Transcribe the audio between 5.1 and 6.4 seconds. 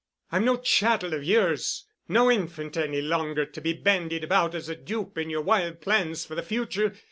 in your wild plans for